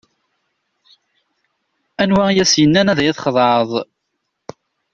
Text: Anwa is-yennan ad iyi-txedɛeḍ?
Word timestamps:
Anwa 2.01 2.25
is-yennan 2.41 2.91
ad 2.91 2.99
iyi-txedɛeḍ? 3.01 3.69